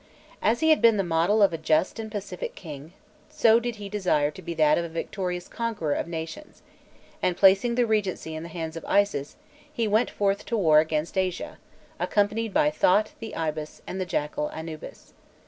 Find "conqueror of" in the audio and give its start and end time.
5.47-6.07